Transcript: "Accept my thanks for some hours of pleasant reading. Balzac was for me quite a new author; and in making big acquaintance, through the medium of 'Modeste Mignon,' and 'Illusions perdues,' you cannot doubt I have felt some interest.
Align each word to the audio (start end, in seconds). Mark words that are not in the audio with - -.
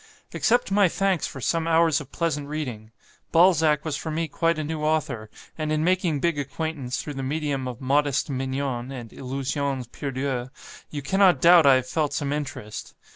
"Accept 0.33 0.71
my 0.71 0.89
thanks 0.89 1.27
for 1.27 1.39
some 1.41 1.67
hours 1.67 2.01
of 2.01 2.11
pleasant 2.11 2.47
reading. 2.47 2.89
Balzac 3.31 3.85
was 3.85 3.95
for 3.95 4.09
me 4.09 4.27
quite 4.27 4.57
a 4.57 4.63
new 4.63 4.81
author; 4.83 5.29
and 5.59 5.71
in 5.71 5.83
making 5.83 6.19
big 6.21 6.39
acquaintance, 6.39 6.99
through 6.99 7.13
the 7.13 7.21
medium 7.21 7.67
of 7.67 7.79
'Modeste 7.81 8.27
Mignon,' 8.31 8.91
and 8.91 9.13
'Illusions 9.13 9.85
perdues,' 9.85 10.49
you 10.89 11.03
cannot 11.03 11.39
doubt 11.39 11.67
I 11.67 11.75
have 11.75 11.87
felt 11.87 12.13
some 12.13 12.33
interest. 12.33 12.95